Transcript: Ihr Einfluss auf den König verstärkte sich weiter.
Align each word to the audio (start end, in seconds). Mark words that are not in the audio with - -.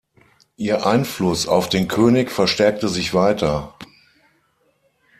Ihr 0.57 0.87
Einfluss 0.87 1.47
auf 1.47 1.69
den 1.69 1.87
König 1.87 2.31
verstärkte 2.31 2.89
sich 2.89 3.13
weiter. 3.13 3.75